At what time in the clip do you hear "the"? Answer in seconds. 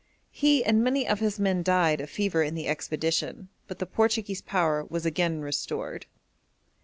2.55-2.67, 3.77-3.85